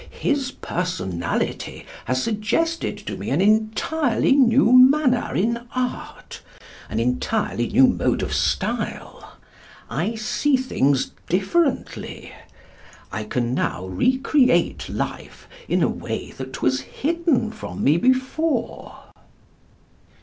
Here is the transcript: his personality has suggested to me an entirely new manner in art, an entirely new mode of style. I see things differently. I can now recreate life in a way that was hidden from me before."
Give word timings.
his 0.09 0.49
personality 0.49 1.85
has 2.05 2.23
suggested 2.23 2.97
to 2.97 3.15
me 3.15 3.29
an 3.29 3.39
entirely 3.39 4.31
new 4.31 4.73
manner 4.73 5.35
in 5.35 5.67
art, 5.75 6.41
an 6.89 6.99
entirely 6.99 7.67
new 7.67 7.85
mode 7.85 8.23
of 8.23 8.33
style. 8.33 9.33
I 9.91 10.15
see 10.15 10.57
things 10.57 11.11
differently. 11.29 12.33
I 13.11 13.25
can 13.25 13.53
now 13.53 13.85
recreate 13.85 14.89
life 14.89 15.47
in 15.67 15.83
a 15.83 15.87
way 15.87 16.31
that 16.31 16.63
was 16.63 16.81
hidden 16.81 17.51
from 17.51 17.83
me 17.83 17.97
before." 17.97 18.95